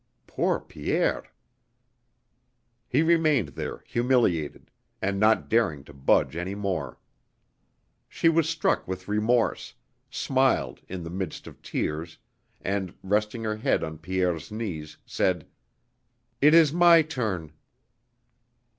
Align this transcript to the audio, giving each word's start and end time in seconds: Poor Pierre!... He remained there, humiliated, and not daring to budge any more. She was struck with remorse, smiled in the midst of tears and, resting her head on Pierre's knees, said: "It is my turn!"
Poor 0.25 0.59
Pierre!... 0.59 1.25
He 2.87 3.03
remained 3.03 3.49
there, 3.49 3.83
humiliated, 3.85 4.71
and 4.99 5.19
not 5.19 5.47
daring 5.47 5.83
to 5.83 5.93
budge 5.93 6.35
any 6.35 6.55
more. 6.55 6.97
She 8.09 8.27
was 8.27 8.49
struck 8.49 8.87
with 8.87 9.07
remorse, 9.07 9.75
smiled 10.09 10.81
in 10.87 11.03
the 11.03 11.11
midst 11.11 11.45
of 11.45 11.61
tears 11.61 12.17
and, 12.61 12.95
resting 13.03 13.43
her 13.43 13.57
head 13.57 13.83
on 13.83 13.99
Pierre's 13.99 14.51
knees, 14.51 14.97
said: 15.05 15.45
"It 16.41 16.55
is 16.55 16.73
my 16.73 17.03
turn!" 17.03 17.51